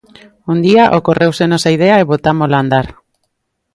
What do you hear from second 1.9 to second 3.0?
e botámola a andar.